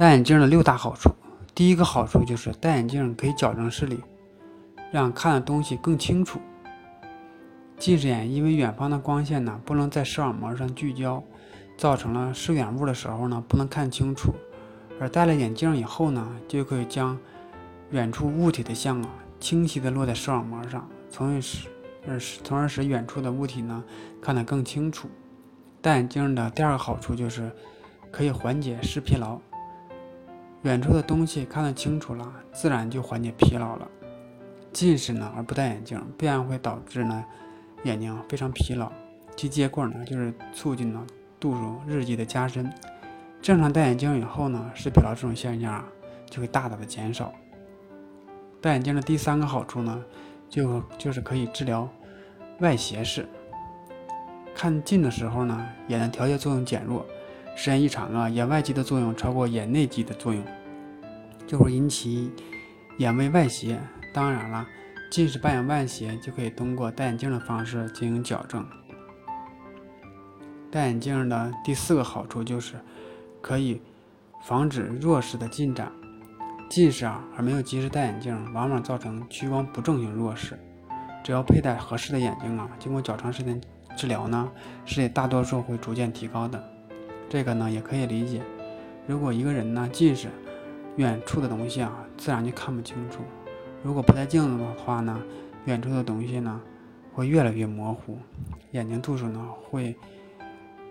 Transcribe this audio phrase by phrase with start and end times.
[0.00, 1.10] 戴眼镜的六大好处，
[1.54, 4.00] 第一个好处就是戴眼镜可以矫正视力，
[4.90, 6.40] 让看的东西更清楚。
[7.76, 11.22] 近视眼因为远方的光线呢不能在视网膜上聚焦，
[11.76, 14.32] 造成了视远物的时候呢不能看清楚，
[14.98, 17.18] 而戴了眼镜以后呢就可以将
[17.90, 19.08] 远处物体的像啊
[19.38, 21.68] 清晰的落在视网膜上，从而使
[22.08, 23.84] 而使从而使远处的物体呢
[24.22, 25.10] 看得更清楚。
[25.82, 27.52] 戴眼镜的第二个好处就是
[28.10, 29.38] 可以缓解视疲劳。
[30.62, 33.88] 远处的东西看得清楚了，自然就缓解疲劳了。
[34.72, 37.24] 近视呢而不戴眼镜，必然会导致呢
[37.84, 38.92] 眼睛非常疲劳，
[39.34, 41.04] 其结果呢就是促进了
[41.40, 42.70] 度数日益的加深。
[43.40, 45.84] 正常戴眼镜以后呢，视疲劳这种现象啊
[46.28, 47.32] 就会大大的减少。
[48.60, 50.04] 戴眼镜的第三个好处呢，
[50.50, 51.88] 就就是可以治疗
[52.58, 53.26] 外斜视。
[54.54, 57.06] 看近的时候呢，眼的调节作用减弱。
[57.62, 60.42] 时间一长啊，眼外肌的作用超过眼内肌的作用，
[61.46, 62.32] 就会引起
[62.96, 63.78] 眼位外斜。
[64.14, 64.66] 当然了，
[65.10, 68.66] 近视扮演外斜就可以通过戴眼镜的方式进行矫正。
[70.70, 72.76] 戴眼镜的第四个好处就是
[73.42, 73.82] 可以
[74.42, 75.92] 防止弱视的进展。
[76.70, 80.58] 近视啊而没有及时戴眼镜，往往造成屈光不正型弱视。
[81.22, 83.60] 只要佩戴合适的眼镜啊，经过较长时间
[83.98, 84.50] 治疗呢，
[84.86, 86.79] 视力大多数会逐渐提高的。
[87.30, 88.42] 这个呢也可以理解，
[89.06, 90.26] 如果一个人呢近视，
[90.96, 93.20] 远处的东西啊自然就看不清楚。
[93.84, 95.16] 如果不戴镜子的话呢，
[95.64, 96.60] 远处的东西呢
[97.12, 98.18] 会越来越模糊，
[98.72, 99.96] 眼睛度数呢会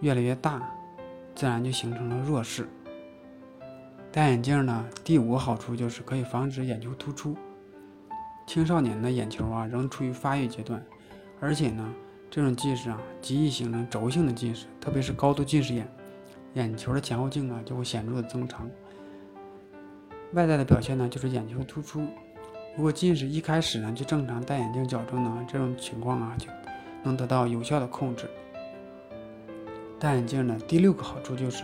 [0.00, 0.62] 越来越大，
[1.34, 2.68] 自然就形成了弱视。
[4.12, 7.36] 戴眼镜呢第五个好处就是可以防止眼球突出。
[8.46, 10.80] 青少年的眼球啊仍处于发育阶段，
[11.40, 11.92] 而且呢
[12.30, 15.84] 这种近视啊极易形成轴性的近视，特别是高度近视眼。
[16.58, 18.68] 眼球的前后径啊就会显著的增长，
[20.32, 22.04] 外在的表现呢就是眼球突出。
[22.76, 26.48] 如果近视一开始呢就正常戴眼镜矫正呢，这种情况啊就
[27.04, 28.28] 能得到有效的控制。
[30.00, 31.62] 戴眼镜的第六个好处就是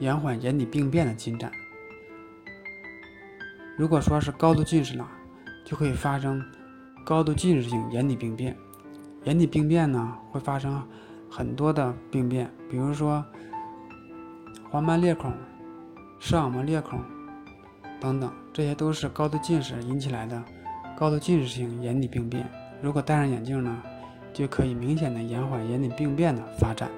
[0.00, 1.52] 延缓眼底病变的进展。
[3.76, 5.06] 如果说是高度近视呢，
[5.64, 6.44] 就会发生
[7.06, 8.56] 高度近视性眼底病变。
[9.22, 10.82] 眼底病变呢会发生
[11.30, 13.24] 很多的病变，比如说。
[14.74, 15.32] 黄斑裂孔、
[16.18, 16.98] 视网膜裂孔
[18.00, 20.42] 等等，这些都是高度近视引起来的
[20.96, 22.44] 高度近视性眼底病变。
[22.82, 23.80] 如果戴上眼镜呢，
[24.32, 26.90] 就可以明显的延缓眼底病变的发展。